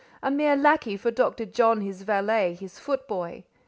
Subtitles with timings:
[0.23, 1.45] A mere lackey for Dr.
[1.45, 3.43] John his valet, his foot boy!